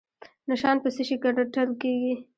نشان 0.49 0.75
په 0.83 0.89
څه 0.95 1.01
شي 1.07 1.15
ګټل 1.23 1.69
کیږي؟ 1.81 2.13